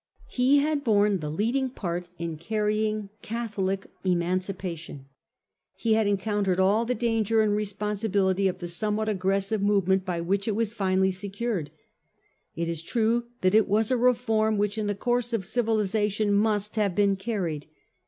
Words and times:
He 0.31 0.57
had 0.57 0.83
borne 0.83 1.19
the 1.19 1.29
leading 1.29 1.69
part 1.69 2.07
in 2.17 2.37
carrying 2.37 3.11
Catholic 3.21 3.85
Emancipation. 4.03 5.05
He 5.75 5.93
had 5.93 6.07
en 6.07 6.17
countered 6.17 6.59
all 6.59 6.85
the 6.85 6.95
danger 6.95 7.43
and 7.43 7.55
responsibility 7.55 8.47
of 8.47 8.57
the 8.57 8.67
somewhat 8.67 9.09
aggressive 9.09 9.61
movement 9.61 10.03
by 10.03 10.19
which 10.19 10.47
it 10.47 10.55
was 10.55 10.73
finally 10.73 11.11
secured. 11.11 11.69
It 12.55 12.67
is 12.67 12.81
true 12.81 13.25
that 13.41 13.53
it 13.53 13.67
was 13.67 13.91
a 13.91 13.95
reform 13.95 14.57
which 14.57 14.79
in 14.79 14.87
the 14.87 14.95
course 14.95 15.33
of 15.33 15.45
civilisation 15.45 16.33
must 16.33 16.77
have 16.77 16.95
been 16.95 17.15
carried. 17.15 17.67